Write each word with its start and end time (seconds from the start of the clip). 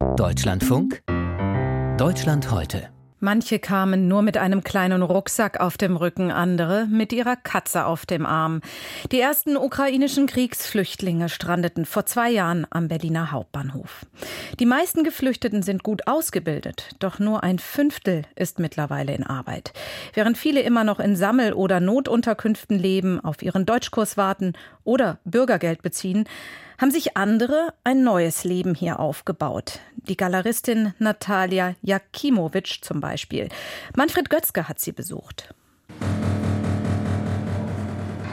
Deutschlandfunk 0.00 1.02
Deutschland 1.98 2.50
heute 2.50 2.88
Manche 3.22 3.58
kamen 3.58 4.08
nur 4.08 4.22
mit 4.22 4.38
einem 4.38 4.64
kleinen 4.64 5.02
Rucksack 5.02 5.60
auf 5.60 5.76
dem 5.76 5.94
Rücken, 5.94 6.30
andere 6.30 6.86
mit 6.86 7.12
ihrer 7.12 7.36
Katze 7.36 7.84
auf 7.84 8.06
dem 8.06 8.24
Arm. 8.24 8.62
Die 9.12 9.20
ersten 9.20 9.58
ukrainischen 9.58 10.26
Kriegsflüchtlinge 10.26 11.28
strandeten 11.28 11.84
vor 11.84 12.06
zwei 12.06 12.30
Jahren 12.30 12.66
am 12.70 12.88
Berliner 12.88 13.30
Hauptbahnhof. 13.30 14.06
Die 14.58 14.64
meisten 14.64 15.04
Geflüchteten 15.04 15.62
sind 15.62 15.82
gut 15.82 16.06
ausgebildet, 16.06 16.96
doch 16.98 17.18
nur 17.18 17.42
ein 17.42 17.58
Fünftel 17.58 18.22
ist 18.36 18.58
mittlerweile 18.58 19.14
in 19.14 19.24
Arbeit. 19.24 19.74
Während 20.14 20.38
viele 20.38 20.62
immer 20.62 20.84
noch 20.84 20.98
in 20.98 21.14
Sammel- 21.14 21.52
oder 21.52 21.78
Notunterkünften 21.78 22.78
leben, 22.78 23.22
auf 23.22 23.42
ihren 23.42 23.66
Deutschkurs 23.66 24.16
warten 24.16 24.54
oder 24.82 25.18
Bürgergeld 25.24 25.82
beziehen, 25.82 26.24
haben 26.80 26.90
sich 26.90 27.16
andere 27.16 27.74
ein 27.84 28.02
neues 28.02 28.44
Leben 28.44 28.74
hier 28.74 29.00
aufgebaut. 29.00 29.80
Die 29.96 30.16
Galeristin 30.16 30.94
Natalia 30.98 31.74
Jakimovic 31.82 32.78
zum 32.80 33.00
Beispiel. 33.00 33.50
Manfred 33.94 34.30
Götzke 34.30 34.66
hat 34.66 34.80
sie 34.80 34.92
besucht. 34.92 35.54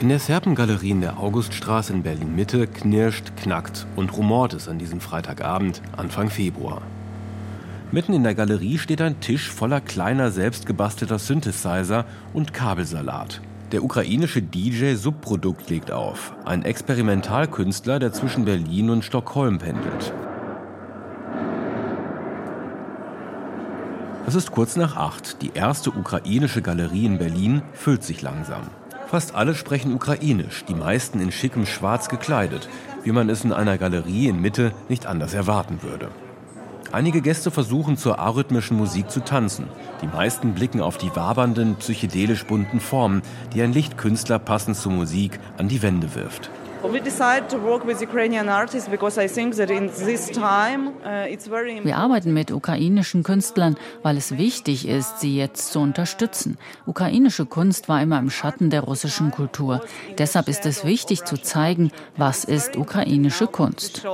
In 0.00 0.08
der 0.08 0.20
Serpengalerie 0.20 0.90
in 0.90 1.00
der 1.00 1.18
Auguststraße 1.18 1.92
in 1.92 2.04
Berlin-Mitte 2.04 2.68
knirscht, 2.68 3.36
knackt 3.36 3.88
und 3.96 4.16
rumort 4.16 4.54
es 4.54 4.68
an 4.68 4.78
diesem 4.78 5.00
Freitagabend, 5.00 5.82
Anfang 5.96 6.30
Februar. 6.30 6.82
Mitten 7.90 8.12
in 8.12 8.22
der 8.22 8.36
Galerie 8.36 8.78
steht 8.78 9.00
ein 9.00 9.18
Tisch 9.18 9.50
voller 9.50 9.80
kleiner 9.80 10.30
selbstgebastelter 10.30 11.18
Synthesizer 11.18 12.04
und 12.32 12.54
Kabelsalat. 12.54 13.40
Der 13.72 13.84
ukrainische 13.84 14.40
DJ 14.40 14.94
Subprodukt 14.94 15.68
legt 15.68 15.92
auf, 15.92 16.34
ein 16.46 16.64
Experimentalkünstler, 16.64 17.98
der 17.98 18.14
zwischen 18.14 18.46
Berlin 18.46 18.88
und 18.88 19.04
Stockholm 19.04 19.58
pendelt. 19.58 20.14
Es 24.26 24.34
ist 24.34 24.52
kurz 24.52 24.76
nach 24.76 24.96
acht. 24.96 25.42
Die 25.42 25.50
erste 25.52 25.90
ukrainische 25.90 26.62
Galerie 26.62 27.04
in 27.04 27.18
Berlin 27.18 27.60
füllt 27.74 28.04
sich 28.04 28.22
langsam. 28.22 28.62
Fast 29.06 29.34
alle 29.34 29.54
sprechen 29.54 29.92
ukrainisch, 29.92 30.64
die 30.66 30.74
meisten 30.74 31.20
in 31.20 31.30
schickem 31.30 31.66
Schwarz 31.66 32.08
gekleidet, 32.08 32.70
wie 33.04 33.12
man 33.12 33.28
es 33.28 33.44
in 33.44 33.52
einer 33.52 33.76
Galerie 33.76 34.28
in 34.28 34.40
Mitte 34.40 34.72
nicht 34.88 35.04
anders 35.04 35.34
erwarten 35.34 35.82
würde. 35.82 36.08
Einige 36.90 37.20
Gäste 37.20 37.50
versuchen 37.50 37.98
zur 37.98 38.18
arrhythmischen 38.18 38.76
Musik 38.76 39.10
zu 39.10 39.20
tanzen. 39.20 39.66
Die 40.00 40.06
meisten 40.06 40.54
blicken 40.54 40.80
auf 40.80 40.96
die 40.96 41.14
wabernden, 41.14 41.76
psychedelisch 41.76 42.46
bunten 42.46 42.80
Formen, 42.80 43.20
die 43.52 43.60
ein 43.60 43.74
Lichtkünstler 43.74 44.38
passend 44.38 44.76
zur 44.76 44.92
Musik 44.92 45.38
an 45.58 45.68
die 45.68 45.82
Wände 45.82 46.14
wirft. 46.14 46.50
Uh, 46.80 46.92
Wir 51.82 51.96
arbeiten 51.96 52.32
mit 52.32 52.52
ukrainischen 52.52 53.22
Künstlern, 53.24 53.76
weil 54.02 54.16
es 54.16 54.38
wichtig 54.38 54.86
ist, 54.88 55.20
sie 55.20 55.36
jetzt 55.36 55.72
zu 55.72 55.80
unterstützen. 55.80 56.56
Ukrainische 56.86 57.46
Kunst 57.46 57.88
war 57.88 58.00
immer 58.00 58.18
im 58.20 58.30
Schatten 58.30 58.70
der 58.70 58.82
russischen 58.82 59.32
Kultur. 59.32 59.82
Deshalb 60.18 60.48
ist 60.48 60.64
es 60.66 60.84
wichtig 60.84 61.24
zu 61.24 61.36
zeigen, 61.36 61.90
was 62.16 62.44
ist 62.44 62.76
ukrainische 62.76 63.48
Kunst. 63.48 64.06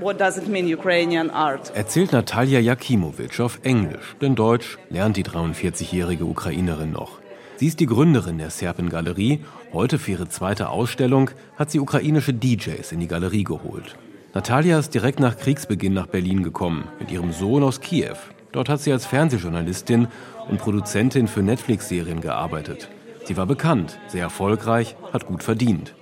What 0.00 0.20
does 0.20 0.36
it 0.36 0.48
mean 0.48 0.66
Ukrainian 0.66 1.30
art? 1.30 1.70
Erzählt 1.74 2.12
Natalia 2.12 2.58
Jakimovic 2.58 3.38
auf 3.38 3.60
Englisch, 3.62 4.16
denn 4.20 4.34
Deutsch 4.34 4.76
lernt 4.90 5.16
die 5.16 5.24
43-jährige 5.24 6.24
Ukrainerin 6.24 6.90
noch. 6.90 7.20
Sie 7.56 7.68
ist 7.68 7.78
die 7.78 7.86
Gründerin 7.86 8.38
der 8.38 8.50
Serpengalerie. 8.50 9.44
Heute 9.72 10.00
für 10.00 10.12
ihre 10.12 10.28
zweite 10.28 10.70
Ausstellung 10.70 11.30
hat 11.56 11.70
sie 11.70 11.78
ukrainische 11.78 12.34
DJs 12.34 12.90
in 12.90 12.98
die 13.00 13.06
Galerie 13.06 13.44
geholt. 13.44 13.96
Natalia 14.34 14.80
ist 14.80 14.94
direkt 14.94 15.20
nach 15.20 15.36
Kriegsbeginn 15.36 15.94
nach 15.94 16.08
Berlin 16.08 16.42
gekommen, 16.42 16.88
mit 16.98 17.12
ihrem 17.12 17.32
Sohn 17.32 17.62
aus 17.62 17.80
Kiew. 17.80 18.16
Dort 18.50 18.68
hat 18.68 18.80
sie 18.80 18.90
als 18.90 19.06
Fernsehjournalistin 19.06 20.08
und 20.48 20.58
Produzentin 20.58 21.28
für 21.28 21.42
Netflix-Serien 21.42 22.20
gearbeitet. 22.20 22.88
Sie 23.24 23.36
war 23.36 23.46
bekannt, 23.46 23.98
sehr 24.08 24.22
erfolgreich, 24.22 24.96
hat 25.12 25.26
gut 25.26 25.44
verdient. 25.44 25.94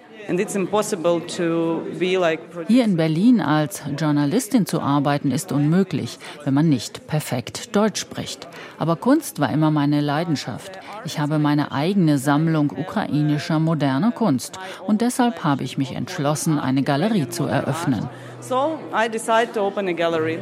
Hier 2.68 2.84
in 2.84 2.96
Berlin 2.96 3.40
als 3.40 3.82
Journalistin 3.98 4.66
zu 4.66 4.80
arbeiten 4.80 5.30
ist 5.30 5.52
unmöglich, 5.52 6.18
wenn 6.44 6.54
man 6.54 6.68
nicht 6.68 7.06
perfekt 7.06 7.74
Deutsch 7.76 8.00
spricht. 8.00 8.48
Aber 8.78 8.96
Kunst 8.96 9.40
war 9.40 9.52
immer 9.52 9.70
meine 9.70 10.00
Leidenschaft. 10.00 10.78
Ich 11.04 11.18
habe 11.18 11.38
meine 11.38 11.72
eigene 11.72 12.18
Sammlung 12.18 12.70
ukrainischer 12.70 13.58
moderner 13.58 14.12
Kunst 14.12 14.58
und 14.86 15.00
deshalb 15.00 15.44
habe 15.44 15.64
ich 15.64 15.78
mich 15.78 15.92
entschlossen, 15.92 16.58
eine 16.58 16.82
Galerie 16.82 17.28
zu 17.28 17.44
eröffnen. 17.44 18.08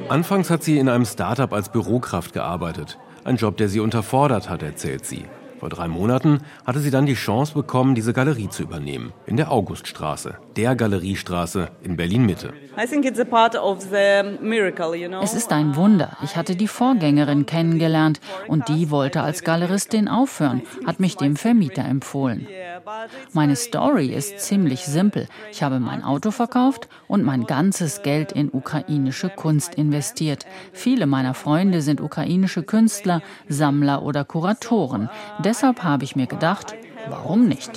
Anfangs 0.08 0.50
hat 0.50 0.62
sie 0.62 0.78
in 0.78 0.88
einem 0.88 1.04
Startup 1.04 1.52
als 1.52 1.68
Bürokraft 1.68 2.32
gearbeitet. 2.32 2.98
Ein 3.24 3.36
Job, 3.36 3.56
der 3.56 3.68
sie 3.68 3.80
unterfordert 3.80 4.48
hat, 4.48 4.62
erzählt 4.62 5.04
sie. 5.04 5.24
Vor 5.60 5.68
drei 5.68 5.88
Monaten 5.88 6.38
hatte 6.64 6.78
sie 6.80 6.90
dann 6.90 7.04
die 7.04 7.12
Chance 7.12 7.52
bekommen, 7.52 7.94
diese 7.94 8.14
Galerie 8.14 8.48
zu 8.48 8.62
übernehmen. 8.62 9.12
In 9.26 9.36
der 9.36 9.52
Auguststraße, 9.52 10.38
der 10.56 10.74
Galeriestraße 10.74 11.68
in 11.82 11.98
Berlin-Mitte. 11.98 12.54
Es 15.22 15.34
ist 15.34 15.52
ein 15.52 15.76
Wunder. 15.76 16.16
Ich 16.22 16.36
hatte 16.36 16.56
die 16.56 16.66
Vorgängerin 16.66 17.44
kennengelernt 17.44 18.20
und 18.48 18.68
die 18.68 18.90
wollte 18.90 19.20
als 19.20 19.44
Galeristin 19.44 20.08
aufhören, 20.08 20.62
hat 20.86 20.98
mich 20.98 21.18
dem 21.18 21.36
Vermieter 21.36 21.84
empfohlen. 21.84 22.46
Meine 23.34 23.56
Story 23.56 24.06
ist 24.06 24.40
ziemlich 24.40 24.86
simpel. 24.86 25.28
Ich 25.52 25.62
habe 25.62 25.78
mein 25.78 26.02
Auto 26.02 26.30
verkauft 26.30 26.88
und 27.06 27.22
mein 27.22 27.44
ganzes 27.44 28.02
Geld 28.02 28.32
in 28.32 28.50
ukrainische 28.50 29.28
Kunst 29.28 29.74
investiert. 29.74 30.46
Viele 30.72 31.06
meiner 31.06 31.34
Freunde 31.34 31.82
sind 31.82 32.00
ukrainische 32.00 32.62
Künstler, 32.62 33.20
Sammler 33.48 34.02
oder 34.02 34.24
Kuratoren. 34.24 35.10
Deshalb 35.50 35.82
habe 35.82 36.04
ich 36.04 36.14
mir 36.14 36.28
gedacht, 36.28 36.76
Warum 37.08 37.48
nicht? 37.48 37.72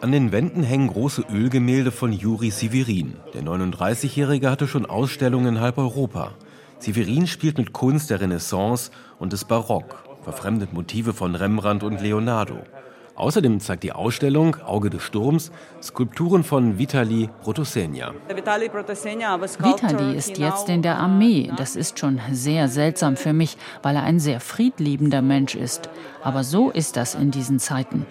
An 0.00 0.10
den 0.10 0.32
Wänden 0.32 0.62
hängen 0.64 0.88
große 0.88 1.24
Ölgemälde 1.30 1.92
von 1.92 2.12
Juri 2.12 2.50
Severin. 2.50 3.14
Der 3.32 3.42
39-Jährige 3.42 4.50
hatte 4.50 4.66
schon 4.66 4.86
Ausstellungen 4.86 5.54
in 5.54 5.60
halb 5.60 5.78
Europa. 5.78 6.32
Severin 6.80 7.28
spielt 7.28 7.58
mit 7.58 7.72
Kunst 7.72 8.10
der 8.10 8.20
Renaissance 8.20 8.90
und 9.20 9.32
des 9.32 9.44
Barock, 9.44 10.02
verfremdet 10.22 10.72
Motive 10.72 11.12
von 11.12 11.36
Rembrandt 11.36 11.84
und 11.84 12.00
Leonardo. 12.00 12.56
Außerdem 13.18 13.58
zeigt 13.58 13.82
die 13.82 13.90
Ausstellung 13.90 14.56
Auge 14.64 14.90
des 14.90 15.02
Sturms 15.02 15.50
Skulpturen 15.82 16.44
von 16.44 16.78
Vitali 16.78 17.28
Protosenia. 17.42 18.14
Vitali 18.28 20.16
ist 20.16 20.38
jetzt 20.38 20.68
in 20.68 20.82
der 20.82 20.98
Armee. 20.98 21.50
Das 21.56 21.74
ist 21.74 21.98
schon 21.98 22.20
sehr 22.30 22.68
seltsam 22.68 23.16
für 23.16 23.32
mich, 23.32 23.56
weil 23.82 23.96
er 23.96 24.04
ein 24.04 24.20
sehr 24.20 24.38
friedliebender 24.38 25.20
Mensch 25.20 25.56
ist. 25.56 25.90
Aber 26.22 26.44
so 26.44 26.70
ist 26.70 26.96
das 26.96 27.16
in 27.16 27.32
diesen 27.32 27.58
Zeiten. 27.58 28.06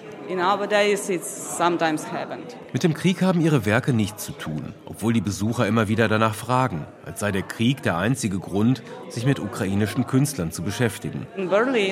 Mit 2.73 2.83
dem 2.83 2.93
Krieg 2.93 3.21
haben 3.21 3.39
ihre 3.39 3.65
Werke 3.65 3.93
nichts 3.93 4.25
zu 4.25 4.33
tun, 4.33 4.73
obwohl 4.85 5.13
die 5.13 5.21
Besucher 5.21 5.65
immer 5.67 5.87
wieder 5.87 6.09
danach 6.09 6.35
fragen, 6.35 6.85
als 7.05 7.21
sei 7.21 7.31
der 7.31 7.43
Krieg 7.43 7.81
der 7.83 7.97
einzige 7.97 8.37
Grund, 8.39 8.83
sich 9.07 9.25
mit 9.25 9.39
ukrainischen 9.39 10.05
Künstlern 10.05 10.51
zu 10.51 10.63
beschäftigen. 10.63 11.25
Wenn 11.37 11.87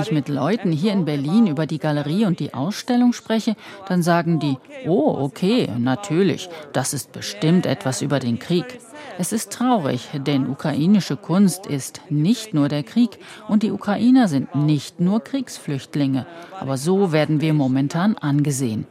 ich 0.00 0.12
mit 0.12 0.27
Leuten 0.28 0.72
hier 0.72 0.92
in 0.92 1.04
Berlin 1.04 1.46
über 1.46 1.66
die 1.66 1.78
Galerie 1.78 2.26
und 2.26 2.40
die 2.40 2.54
Ausstellung 2.54 3.12
spreche, 3.12 3.56
dann 3.88 4.02
sagen 4.02 4.38
die, 4.38 4.56
oh, 4.86 5.16
okay, 5.18 5.68
natürlich, 5.78 6.48
das 6.72 6.92
ist 6.92 7.12
bestimmt 7.12 7.66
etwas 7.66 8.02
über 8.02 8.20
den 8.20 8.38
Krieg. 8.38 8.78
Es 9.20 9.32
ist 9.32 9.52
traurig, 9.52 10.08
denn 10.14 10.48
ukrainische 10.48 11.16
Kunst 11.16 11.66
ist 11.66 12.02
nicht 12.08 12.54
nur 12.54 12.68
der 12.68 12.84
Krieg 12.84 13.18
und 13.48 13.64
die 13.64 13.72
Ukrainer 13.72 14.28
sind 14.28 14.54
nicht 14.54 15.00
nur 15.00 15.18
Kriegsflüchtlinge. 15.24 16.24
Aber 16.60 16.76
so 16.76 17.10
werden 17.10 17.40
wir 17.40 17.52
momentan 17.52 18.16
angesehen. 18.16 18.86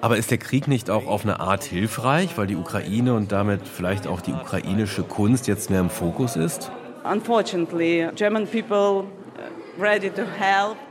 Aber 0.00 0.16
ist 0.16 0.30
der 0.32 0.38
Krieg 0.38 0.66
nicht 0.66 0.90
auch 0.90 1.06
auf 1.06 1.24
eine 1.24 1.38
Art 1.38 1.62
hilfreich, 1.62 2.36
weil 2.36 2.48
die 2.48 2.56
Ukraine 2.56 3.14
und 3.14 3.30
damit 3.30 3.68
vielleicht 3.68 4.08
auch 4.08 4.20
die 4.20 4.32
ukrainische 4.32 5.04
Kunst 5.04 5.46
jetzt 5.46 5.70
mehr 5.70 5.80
im 5.80 5.90
Fokus 5.90 6.34
ist? 6.34 6.72
Unfortunately, 7.04 8.08
German 8.16 8.48
people. 8.48 9.04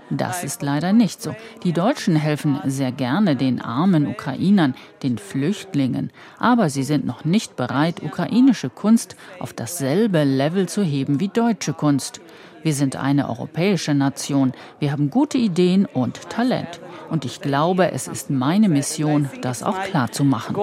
Das 0.09 0.43
ist 0.43 0.61
leider 0.61 0.93
nicht 0.93 1.21
so. 1.21 1.35
Die 1.63 1.73
Deutschen 1.73 2.15
helfen 2.15 2.59
sehr 2.65 2.91
gerne 2.91 3.35
den 3.35 3.61
armen 3.61 4.07
Ukrainern, 4.07 4.75
den 5.01 5.17
Flüchtlingen, 5.17 6.11
aber 6.37 6.69
sie 6.69 6.83
sind 6.83 7.05
noch 7.05 7.25
nicht 7.25 7.55
bereit, 7.55 8.03
ukrainische 8.03 8.69
Kunst 8.69 9.15
auf 9.39 9.53
dasselbe 9.53 10.23
Level 10.23 10.67
zu 10.67 10.83
heben 10.83 11.19
wie 11.19 11.29
deutsche 11.29 11.73
Kunst. 11.73 12.21
Wir 12.61 12.73
sind 12.73 12.95
eine 12.95 13.29
europäische 13.29 13.93
Nation, 13.93 14.53
wir 14.79 14.91
haben 14.91 15.09
gute 15.09 15.37
Ideen 15.37 15.85
und 15.85 16.29
Talent. 16.29 16.79
Und 17.09 17.25
ich 17.25 17.41
glaube, 17.41 17.91
es 17.91 18.07
ist 18.07 18.29
meine 18.29 18.69
Mission, 18.69 19.29
das 19.41 19.63
auch 19.63 19.81
klar 19.83 20.11
zu 20.11 20.23
machen. 20.23 20.55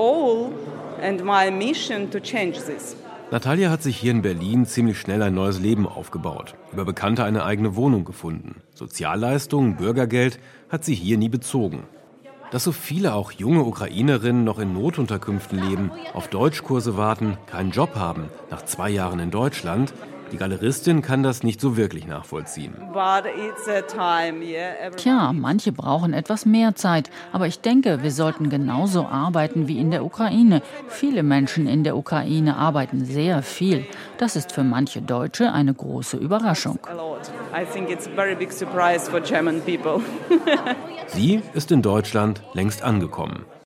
Natalia 3.32 3.70
hat 3.70 3.80
sich 3.80 3.96
hier 3.96 4.10
in 4.10 4.22
Berlin 4.22 4.66
ziemlich 4.66 4.98
schnell 4.98 5.22
ein 5.22 5.34
neues 5.34 5.60
Leben 5.60 5.86
aufgebaut. 5.86 6.56
Über 6.72 6.84
Bekannte 6.84 7.22
eine 7.22 7.44
eigene 7.44 7.76
Wohnung 7.76 8.04
gefunden. 8.04 8.56
Sozialleistungen, 8.74 9.76
Bürgergeld 9.76 10.40
hat 10.68 10.84
sie 10.84 10.96
hier 10.96 11.16
nie 11.16 11.28
bezogen. 11.28 11.84
Dass 12.50 12.64
so 12.64 12.72
viele 12.72 13.14
auch 13.14 13.30
junge 13.30 13.62
Ukrainerinnen 13.62 14.42
noch 14.42 14.58
in 14.58 14.72
Notunterkünften 14.72 15.60
leben, 15.60 15.92
auf 16.12 16.26
Deutschkurse 16.26 16.96
warten, 16.96 17.38
keinen 17.46 17.70
Job 17.70 17.94
haben, 17.94 18.24
nach 18.50 18.64
zwei 18.64 18.90
Jahren 18.90 19.20
in 19.20 19.30
Deutschland, 19.30 19.94
die 20.32 20.36
Galeristin 20.36 21.02
kann 21.02 21.22
das 21.22 21.42
nicht 21.42 21.60
so 21.60 21.76
wirklich 21.76 22.06
nachvollziehen. 22.06 22.74
Tja, 24.96 25.32
manche 25.32 25.72
brauchen 25.72 26.12
etwas 26.12 26.46
mehr 26.46 26.74
Zeit, 26.74 27.10
aber 27.32 27.46
ich 27.46 27.60
denke, 27.60 28.02
wir 28.02 28.12
sollten 28.12 28.50
genauso 28.50 29.06
arbeiten 29.06 29.68
wie 29.68 29.78
in 29.78 29.90
der 29.90 30.04
Ukraine. 30.04 30.62
Viele 30.88 31.22
Menschen 31.22 31.66
in 31.66 31.84
der 31.84 31.96
Ukraine 31.96 32.56
arbeiten 32.56 33.04
sehr 33.04 33.42
viel. 33.42 33.86
Das 34.18 34.36
ist 34.36 34.52
für 34.52 34.64
manche 34.64 35.02
Deutsche 35.02 35.52
eine 35.52 35.74
große 35.74 36.16
Überraschung. 36.16 36.78
Sie 41.06 41.42
ist 41.54 41.72
in 41.72 41.82
Deutschland 41.82 42.42
längst 42.54 42.82
angekommen. 42.82 43.44